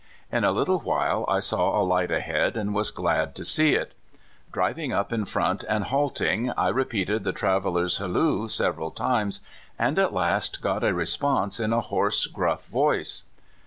[0.31, 3.93] In a little while I saw a light ahead, and was glad to see it.
[4.51, 9.41] Driving up in front and halt ing, I repeated the traveler's "Halloo" several times,
[9.77, 13.25] and at last got a response in a hoarse, gruff voice.